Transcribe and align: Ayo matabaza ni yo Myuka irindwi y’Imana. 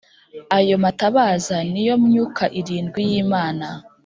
Ayo 0.57 0.75
matabaza 0.83 1.55
ni 1.71 1.81
yo 1.87 1.95
Myuka 2.03 2.43
irindwi 2.59 3.01
y’Imana. 3.11 3.67